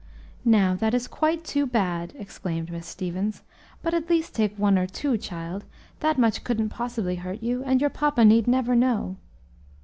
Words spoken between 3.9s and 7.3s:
at least take one or two, child; that much couldn't possibly